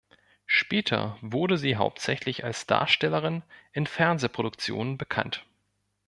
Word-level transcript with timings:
Später 0.47 1.19
wurde 1.21 1.59
sie 1.59 1.75
hauptsächlich 1.75 2.43
als 2.43 2.65
Darstellerin 2.65 3.43
in 3.71 3.85
Fernsehproduktionen 3.85 4.97
bekannt. 4.97 5.45